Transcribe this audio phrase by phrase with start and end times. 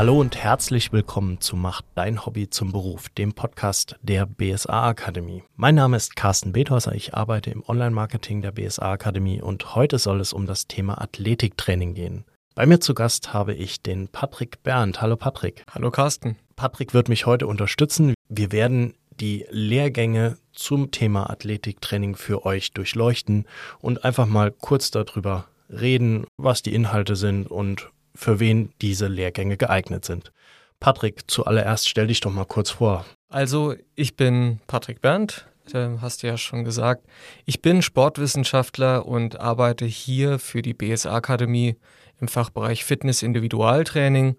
[0.00, 5.42] Hallo und herzlich willkommen zu Macht dein Hobby zum Beruf, dem Podcast der BSA Akademie.
[5.56, 10.22] Mein Name ist Carsten Bethäuser, ich arbeite im Online-Marketing der BSA Akademie und heute soll
[10.22, 12.24] es um das Thema Athletiktraining gehen.
[12.54, 15.02] Bei mir zu Gast habe ich den Patrick Berndt.
[15.02, 15.64] Hallo Patrick.
[15.70, 16.38] Hallo Carsten.
[16.56, 18.14] Patrick wird mich heute unterstützen.
[18.30, 23.44] Wir werden die Lehrgänge zum Thema Athletiktraining für euch durchleuchten
[23.80, 29.56] und einfach mal kurz darüber reden, was die Inhalte sind und für wen diese Lehrgänge
[29.56, 30.32] geeignet sind.
[30.80, 33.04] Patrick, zuallererst stell dich doch mal kurz vor.
[33.28, 37.06] Also, ich bin Patrick Berndt, hast du ja schon gesagt.
[37.44, 41.76] Ich bin Sportwissenschaftler und arbeite hier für die BSA-Akademie
[42.20, 44.36] im Fachbereich Fitness Individualtraining,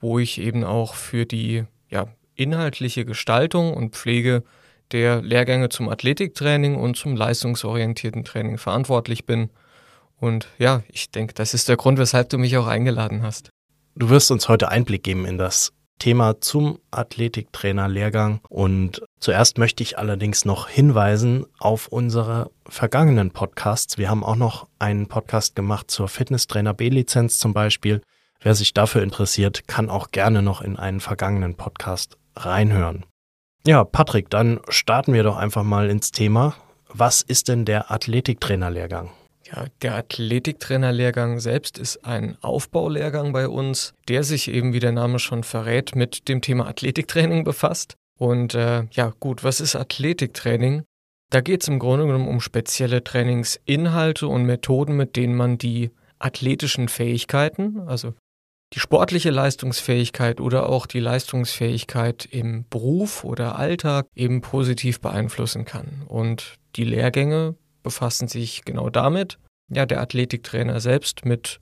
[0.00, 4.42] wo ich eben auch für die ja, inhaltliche Gestaltung und Pflege
[4.90, 9.50] der Lehrgänge zum Athletiktraining und zum leistungsorientierten Training verantwortlich bin.
[10.22, 13.50] Und ja, ich denke, das ist der Grund, weshalb du mich auch eingeladen hast.
[13.96, 18.40] Du wirst uns heute Einblick geben in das Thema zum Athletiktrainer-Lehrgang.
[18.48, 23.98] Und zuerst möchte ich allerdings noch hinweisen auf unsere vergangenen Podcasts.
[23.98, 28.00] Wir haben auch noch einen Podcast gemacht zur Fitnesstrainer B-Lizenz zum Beispiel.
[28.40, 33.04] Wer sich dafür interessiert, kann auch gerne noch in einen vergangenen Podcast reinhören.
[33.66, 36.54] Ja, Patrick, dann starten wir doch einfach mal ins Thema.
[36.88, 39.10] Was ist denn der Athletiktrainerlehrgang?
[39.54, 45.18] Ja, der Athletiktrainerlehrgang selbst ist ein Aufbaulehrgang bei uns, der sich eben, wie der Name
[45.18, 47.96] schon verrät, mit dem Thema Athletiktraining befasst.
[48.18, 50.84] Und äh, ja, gut, was ist Athletiktraining?
[51.30, 55.90] Da geht es im Grunde genommen um spezielle Trainingsinhalte und Methoden, mit denen man die
[56.18, 58.14] athletischen Fähigkeiten, also
[58.74, 66.04] die sportliche Leistungsfähigkeit oder auch die Leistungsfähigkeit im Beruf oder Alltag eben positiv beeinflussen kann.
[66.06, 69.38] Und die Lehrgänge befassen sich genau damit.
[69.70, 71.60] Ja, der Athletiktrainer selbst mit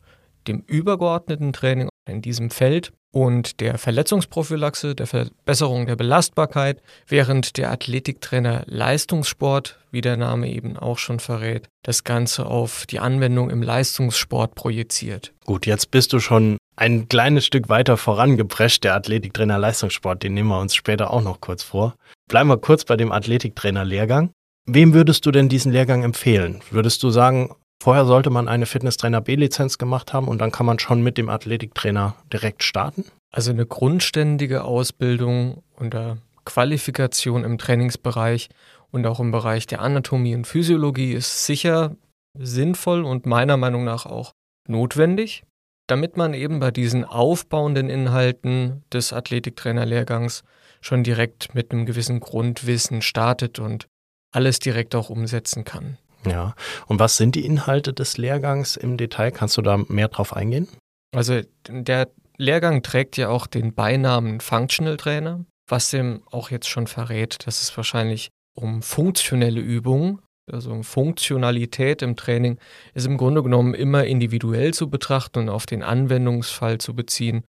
[0.48, 7.70] dem übergeordneten Training in diesem Feld und der Verletzungsprophylaxe, der Verbesserung der Belastbarkeit, während der
[7.72, 13.62] Athletiktrainer Leistungssport, wie der Name eben auch schon verrät, das Ganze auf die Anwendung im
[13.62, 15.32] Leistungssport projiziert.
[15.44, 20.48] Gut, jetzt bist du schon ein kleines Stück weiter vorangeprescht, der Athletiktrainer Leistungssport, den nehmen
[20.48, 21.94] wir uns später auch noch kurz vor.
[22.28, 24.30] Bleiben wir kurz bei dem Athletiktrainer Lehrgang.
[24.66, 26.60] Wem würdest du denn diesen Lehrgang empfehlen?
[26.70, 30.78] Würdest du sagen, vorher sollte man eine Fitnesstrainer B-Lizenz gemacht haben und dann kann man
[30.78, 33.04] schon mit dem Athletiktrainer direkt starten?
[33.32, 38.48] Also eine grundständige Ausbildung unter Qualifikation im Trainingsbereich
[38.90, 41.96] und auch im Bereich der Anatomie und Physiologie ist sicher
[42.38, 44.32] sinnvoll und meiner Meinung nach auch
[44.68, 45.44] notwendig,
[45.88, 50.44] damit man eben bei diesen aufbauenden Inhalten des Athletiktrainerlehrgangs
[50.80, 53.86] schon direkt mit einem gewissen Grundwissen startet und
[54.32, 55.98] alles direkt auch umsetzen kann.
[56.26, 56.54] Ja,
[56.86, 59.30] und was sind die Inhalte des Lehrgangs im Detail?
[59.30, 60.68] Kannst du da mehr drauf eingehen?
[61.14, 66.86] Also der Lehrgang trägt ja auch den Beinamen Functional Trainer, was dem auch jetzt schon
[66.86, 70.20] verrät, dass es wahrscheinlich um funktionelle Übungen,
[70.50, 72.58] also Funktionalität im Training,
[72.94, 77.44] ist im Grunde genommen immer individuell zu betrachten und auf den Anwendungsfall zu beziehen.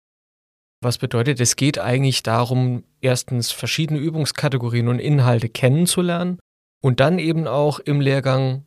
[0.82, 6.38] Was bedeutet, es geht eigentlich darum, erstens verschiedene Übungskategorien und Inhalte kennenzulernen
[6.80, 8.66] und dann eben auch im Lehrgang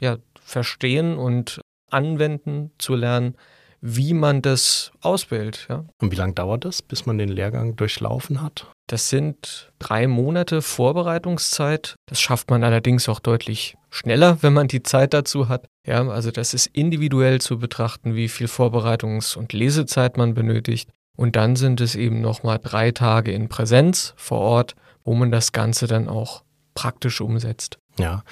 [0.00, 1.60] ja, verstehen und
[1.90, 3.36] anwenden zu lernen,
[3.86, 5.66] wie man das ausbildet.
[5.68, 5.84] Ja.
[6.00, 8.72] Und wie lange dauert das, bis man den Lehrgang durchlaufen hat?
[8.86, 11.96] Das sind drei Monate Vorbereitungszeit.
[12.06, 15.66] Das schafft man allerdings auch deutlich schneller, wenn man die Zeit dazu hat.
[15.86, 20.88] Ja, also das ist individuell zu betrachten, wie viel Vorbereitungs- und Lesezeit man benötigt.
[21.14, 25.52] Und dann sind es eben nochmal drei Tage in Präsenz vor Ort, wo man das
[25.52, 26.43] Ganze dann auch
[26.74, 27.78] praktisch umsetzt.
[27.98, 28.24] Ja,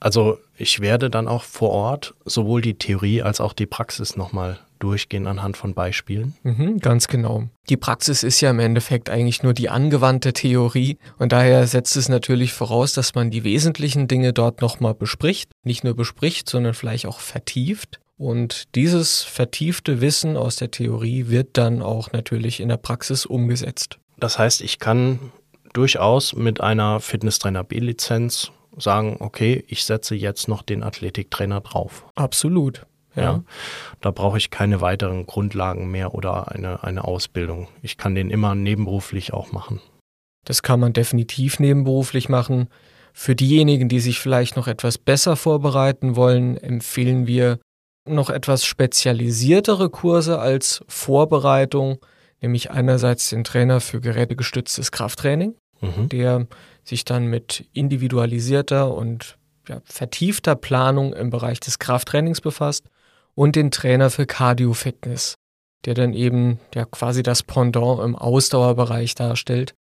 [0.00, 4.58] also ich werde dann auch vor Ort sowohl die Theorie als auch die Praxis nochmal
[4.78, 6.34] durchgehen anhand von Beispielen.
[6.42, 7.48] Mhm, ganz genau.
[7.68, 12.08] Die Praxis ist ja im Endeffekt eigentlich nur die angewandte Theorie und daher setzt es
[12.08, 15.50] natürlich voraus, dass man die wesentlichen Dinge dort nochmal bespricht.
[15.64, 17.98] Nicht nur bespricht, sondern vielleicht auch vertieft.
[18.16, 23.98] Und dieses vertiefte Wissen aus der Theorie wird dann auch natürlich in der Praxis umgesetzt.
[24.18, 25.32] Das heißt, ich kann
[25.72, 32.04] durchaus mit einer Fitnesstrainer B-Lizenz sagen, okay, ich setze jetzt noch den Athletiktrainer drauf.
[32.14, 32.86] Absolut.
[33.14, 33.22] Ja.
[33.22, 33.44] ja.
[34.00, 37.68] Da brauche ich keine weiteren Grundlagen mehr oder eine, eine Ausbildung.
[37.82, 39.80] Ich kann den immer nebenberuflich auch machen.
[40.44, 42.68] Das kann man definitiv nebenberuflich machen.
[43.12, 47.58] Für diejenigen, die sich vielleicht noch etwas besser vorbereiten wollen, empfehlen wir
[48.06, 51.98] noch etwas spezialisiertere Kurse als Vorbereitung
[52.40, 56.08] nämlich einerseits den Trainer für gerätegestütztes Krafttraining, mhm.
[56.08, 56.46] der
[56.84, 59.38] sich dann mit individualisierter und
[59.68, 62.86] ja, vertiefter Planung im Bereich des Krafttrainings befasst
[63.34, 65.34] und den Trainer für Cardio-Fitness.
[65.84, 69.74] der dann eben ja quasi das Pendant im Ausdauerbereich darstellt.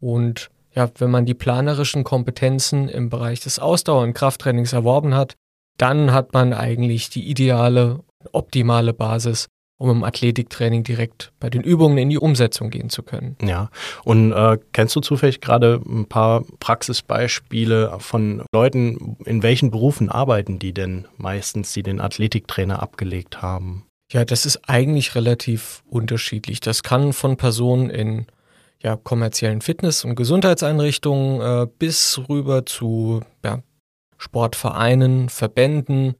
[0.00, 5.34] Und ja, wenn man die planerischen Kompetenzen im Bereich des Ausdauer- und Krafttrainings erworben hat,
[5.78, 8.00] dann hat man eigentlich die ideale,
[8.32, 9.46] optimale Basis,
[9.78, 13.36] um im Athletiktraining direkt bei den Übungen in die Umsetzung gehen zu können.
[13.42, 13.70] Ja,
[14.04, 20.58] und äh, kennst du zufällig gerade ein paar Praxisbeispiele von Leuten, in welchen Berufen arbeiten
[20.58, 23.86] die denn meistens, die den Athletiktrainer abgelegt haben?
[24.12, 26.60] Ja, das ist eigentlich relativ unterschiedlich.
[26.60, 28.26] Das kann von Personen in
[28.80, 33.62] ja, kommerziellen Fitness- und Gesundheitseinrichtungen äh, bis rüber zu ja,
[34.18, 36.14] Sportvereinen, Verbänden,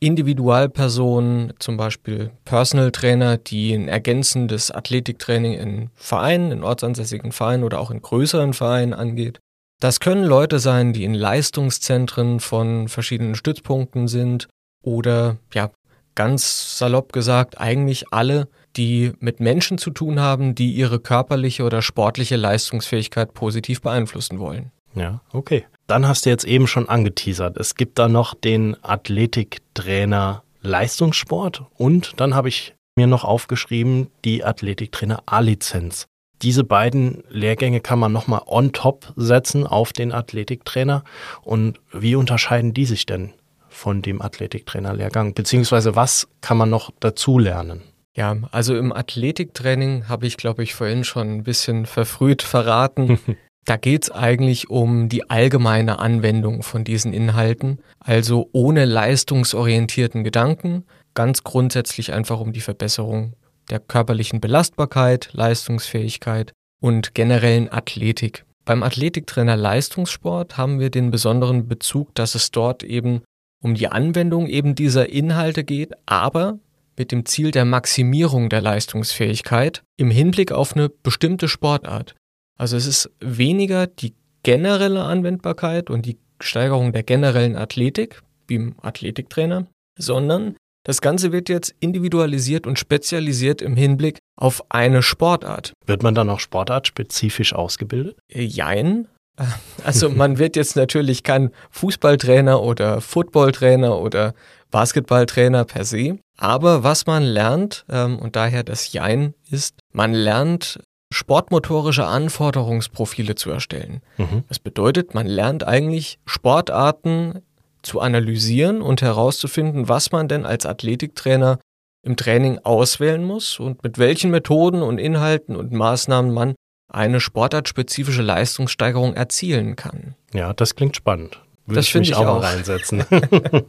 [0.00, 7.80] Individualpersonen, zum Beispiel Personal Trainer, die ein ergänzendes Athletiktraining in Vereinen, in ortsansässigen Vereinen oder
[7.80, 9.40] auch in größeren Vereinen angeht.
[9.80, 14.48] Das können Leute sein, die in Leistungszentren von verschiedenen Stützpunkten sind
[14.82, 15.70] oder ja,
[16.14, 21.80] ganz salopp gesagt, eigentlich alle, die mit Menschen zu tun haben, die ihre körperliche oder
[21.80, 24.72] sportliche Leistungsfähigkeit positiv beeinflussen wollen.
[24.98, 25.64] Ja, okay.
[25.86, 27.56] Dann hast du jetzt eben schon angeteasert.
[27.56, 34.44] Es gibt da noch den Athletiktrainer Leistungssport und dann habe ich mir noch aufgeschrieben die
[34.44, 36.06] Athletiktrainer A-Lizenz.
[36.42, 41.02] Diese beiden Lehrgänge kann man nochmal on top setzen auf den Athletiktrainer.
[41.42, 43.32] Und wie unterscheiden die sich denn
[43.68, 45.34] von dem Athletiktrainer-Lehrgang?
[45.34, 47.82] Beziehungsweise was kann man noch dazu lernen?
[48.16, 53.18] Ja, also im Athletiktraining habe ich, glaube ich, vorhin schon ein bisschen verfrüht verraten.
[53.68, 60.84] Da geht es eigentlich um die allgemeine Anwendung von diesen Inhalten, also ohne leistungsorientierten Gedanken,
[61.12, 63.34] ganz grundsätzlich einfach um die Verbesserung
[63.68, 68.46] der körperlichen Belastbarkeit, Leistungsfähigkeit und generellen Athletik.
[68.64, 73.20] Beim Athletiktrainer Leistungssport haben wir den besonderen Bezug, dass es dort eben
[73.62, 76.58] um die Anwendung eben dieser Inhalte geht, aber
[76.96, 82.14] mit dem Ziel der Maximierung der Leistungsfähigkeit im Hinblick auf eine bestimmte Sportart.
[82.58, 88.74] Also es ist weniger die generelle Anwendbarkeit und die Steigerung der generellen Athletik, wie im
[88.82, 89.66] Athletiktrainer,
[89.98, 95.72] sondern das Ganze wird jetzt individualisiert und spezialisiert im Hinblick auf eine Sportart.
[95.86, 98.18] Wird man dann auch sportartspezifisch ausgebildet?
[98.32, 99.08] Äh, jein.
[99.84, 104.34] Also man wird jetzt natürlich kein Fußballtrainer oder Footballtrainer oder
[104.72, 106.18] Basketballtrainer per se.
[106.36, 110.80] Aber was man lernt, ähm, und daher das Jein ist, man lernt
[111.18, 114.02] sportmotorische Anforderungsprofile zu erstellen.
[114.18, 114.44] Mhm.
[114.48, 117.42] Das bedeutet, man lernt eigentlich Sportarten
[117.82, 121.58] zu analysieren und herauszufinden, was man denn als Athletiktrainer
[122.04, 126.54] im Training auswählen muss und mit welchen Methoden und Inhalten und Maßnahmen man
[126.88, 130.14] eine sportartspezifische Leistungssteigerung erzielen kann.
[130.32, 131.42] Ja, das klingt spannend.
[131.66, 132.42] Würde das finde ich auch, auch.
[132.42, 133.04] reinsetzen.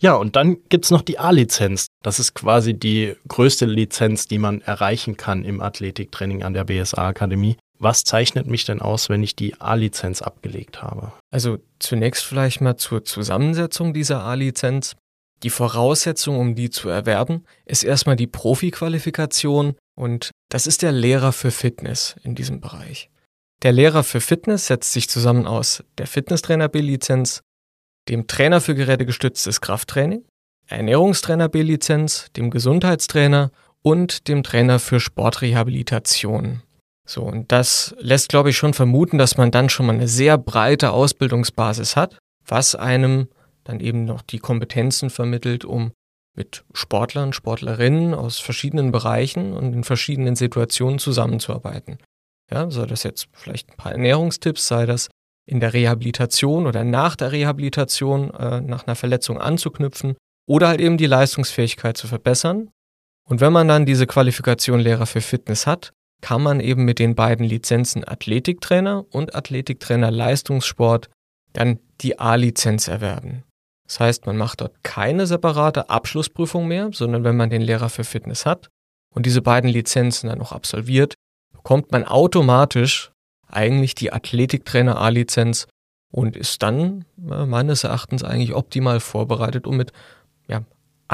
[0.00, 1.86] Ja, und dann gibt es noch die A-Lizenz.
[2.04, 7.56] Das ist quasi die größte Lizenz, die man erreichen kann im Athletiktraining an der BSA-Akademie.
[7.78, 11.14] Was zeichnet mich denn aus, wenn ich die A-Lizenz abgelegt habe?
[11.30, 14.96] Also zunächst vielleicht mal zur Zusammensetzung dieser A-Lizenz.
[15.42, 21.32] Die Voraussetzung, um die zu erwerben, ist erstmal die Profi-Qualifikation und das ist der Lehrer
[21.32, 23.08] für Fitness in diesem Bereich.
[23.62, 27.40] Der Lehrer für Fitness setzt sich zusammen aus der Fitnesstrainer B-Lizenz,
[28.10, 30.22] dem Trainer für gerätegestütztes Krafttraining,
[30.66, 33.50] Ernährungstrainer B-Lizenz, dem Gesundheitstrainer
[33.82, 36.62] und dem Trainer für Sportrehabilitation.
[37.06, 40.38] So, und das lässt, glaube ich, schon vermuten, dass man dann schon mal eine sehr
[40.38, 43.28] breite Ausbildungsbasis hat, was einem
[43.62, 45.92] dann eben noch die Kompetenzen vermittelt, um
[46.34, 51.98] mit Sportlern, Sportlerinnen aus verschiedenen Bereichen und in verschiedenen Situationen zusammenzuarbeiten.
[52.50, 55.08] Ja, sei das jetzt vielleicht ein paar Ernährungstipps, sei das
[55.46, 60.96] in der Rehabilitation oder nach der Rehabilitation äh, nach einer Verletzung anzuknüpfen oder halt eben
[60.96, 62.70] die Leistungsfähigkeit zu verbessern.
[63.28, 67.14] Und wenn man dann diese Qualifikation Lehrer für Fitness hat, kann man eben mit den
[67.14, 71.10] beiden Lizenzen Athletiktrainer und Athletiktrainer Leistungssport
[71.52, 73.44] dann die A-Lizenz erwerben.
[73.86, 78.04] Das heißt, man macht dort keine separate Abschlussprüfung mehr, sondern wenn man den Lehrer für
[78.04, 78.68] Fitness hat
[79.14, 81.14] und diese beiden Lizenzen dann noch absolviert,
[81.52, 83.12] bekommt man automatisch
[83.46, 85.66] eigentlich die Athletiktrainer A-Lizenz
[86.10, 89.92] und ist dann äh, meines Erachtens eigentlich optimal vorbereitet, um mit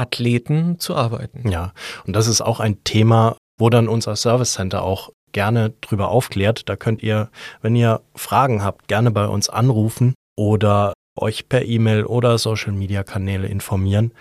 [0.01, 1.49] Athleten zu arbeiten.
[1.49, 1.73] Ja,
[2.05, 6.67] und das ist auch ein Thema, wo dann unser Service Center auch gerne drüber aufklärt.
[6.67, 7.29] Da könnt ihr,
[7.61, 13.03] wenn ihr Fragen habt, gerne bei uns anrufen oder euch per E-Mail oder Social Media
[13.03, 14.13] Kanäle informieren.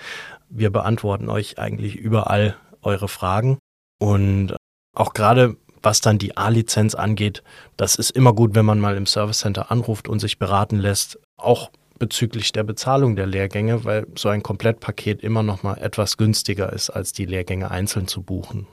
[0.48, 3.58] Wir beantworten euch eigentlich überall eure Fragen
[3.98, 4.54] und
[4.94, 7.42] auch gerade was dann die A-Lizenz angeht,
[7.76, 11.18] das ist immer gut, wenn man mal im Service Center anruft und sich beraten lässt.
[11.38, 16.72] Auch bezüglich der Bezahlung der Lehrgänge, weil so ein Komplettpaket immer noch mal etwas günstiger
[16.72, 18.66] ist, als die Lehrgänge einzeln zu buchen.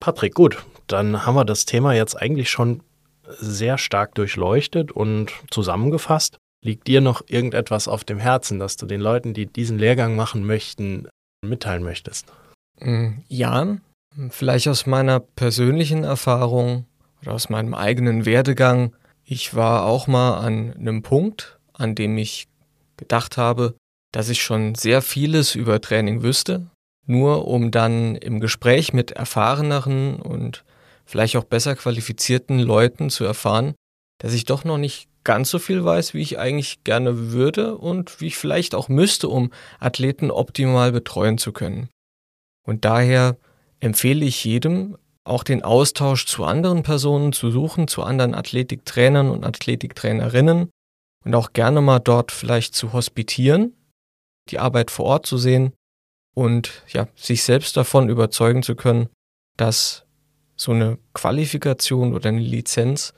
[0.00, 2.82] Patrick, gut, dann haben wir das Thema jetzt eigentlich schon
[3.26, 6.36] sehr stark durchleuchtet und zusammengefasst.
[6.62, 10.44] Liegt dir noch irgendetwas auf dem Herzen, dass du den Leuten, die diesen Lehrgang machen
[10.44, 11.08] möchten,
[11.42, 12.26] mitteilen möchtest?
[12.80, 13.78] Mm, ja,
[14.30, 16.86] vielleicht aus meiner persönlichen Erfahrung
[17.22, 18.94] oder aus meinem eigenen Werdegang.
[19.24, 22.48] Ich war auch mal an einem Punkt, an dem ich
[22.96, 23.74] gedacht habe,
[24.12, 26.70] dass ich schon sehr vieles über Training wüsste,
[27.06, 30.64] nur um dann im Gespräch mit erfahreneren und
[31.04, 33.74] vielleicht auch besser qualifizierten Leuten zu erfahren,
[34.18, 38.20] dass ich doch noch nicht ganz so viel weiß, wie ich eigentlich gerne würde und
[38.20, 41.88] wie ich vielleicht auch müsste, um Athleten optimal betreuen zu können.
[42.66, 43.36] Und daher
[43.80, 49.44] empfehle ich jedem, auch den Austausch zu anderen Personen zu suchen, zu anderen Athletiktrainern und
[49.44, 50.70] Athletiktrainerinnen
[51.24, 53.74] und auch gerne mal dort vielleicht zu hospitieren,
[54.50, 55.72] die Arbeit vor Ort zu sehen
[56.34, 59.08] und ja, sich selbst davon überzeugen zu können,
[59.56, 60.04] dass
[60.56, 63.14] so eine Qualifikation oder eine Lizenz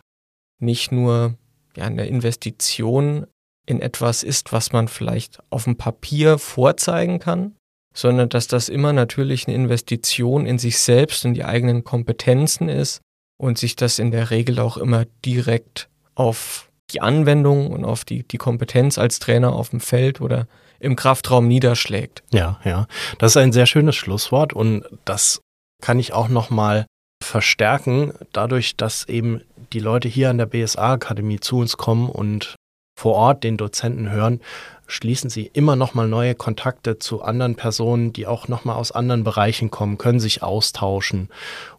[0.58, 1.36] nicht nur
[1.76, 3.26] ja, eine Investition
[3.66, 7.56] in etwas ist, was man vielleicht auf dem Papier vorzeigen kann,
[7.94, 13.00] sondern dass das immer natürlich eine Investition in sich selbst und die eigenen Kompetenzen ist
[13.38, 18.23] und sich das in der Regel auch immer direkt auf die Anwendung und auf die,
[18.23, 20.47] die Kompetenz als Trainer auf dem Feld oder
[20.78, 22.23] im Kraftraum niederschlägt.
[22.33, 22.87] Ja, ja.
[23.19, 25.40] Das ist ein sehr schönes Schlusswort und das
[25.83, 26.87] kann ich auch nochmal
[27.23, 29.40] verstärken, dadurch, dass eben
[29.73, 32.55] die Leute hier an der BSA-Akademie zu uns kommen und
[32.99, 34.40] vor Ort den Dozenten hören,
[34.87, 39.71] schließen sie immer nochmal neue Kontakte zu anderen Personen, die auch nochmal aus anderen Bereichen
[39.71, 41.28] kommen, können sich austauschen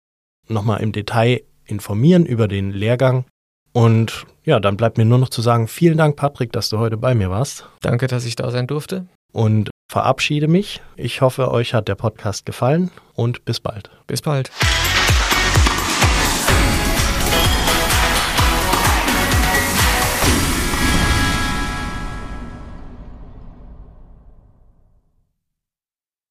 [0.50, 3.26] nochmal im Detail informieren über den Lehrgang.
[3.72, 6.98] Und ja, dann bleibt mir nur noch zu sagen, vielen Dank, Patrick, dass du heute
[6.98, 7.68] bei mir warst.
[7.82, 9.06] Danke, dass ich da sein durfte.
[9.32, 10.82] Und verabschiede mich.
[10.96, 13.90] Ich hoffe, euch hat der Podcast gefallen und bis bald.
[14.08, 14.52] Bis bald.